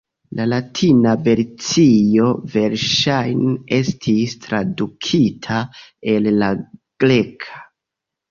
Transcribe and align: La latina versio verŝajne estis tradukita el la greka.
La 0.37 0.45
latina 0.51 1.11
versio 1.25 2.29
verŝajne 2.53 3.53
estis 3.77 4.33
tradukita 4.47 5.59
el 6.15 6.33
la 6.41 6.51
greka. 7.05 7.63